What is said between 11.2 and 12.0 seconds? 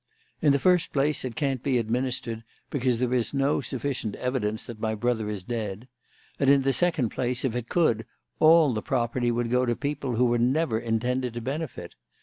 to benefit.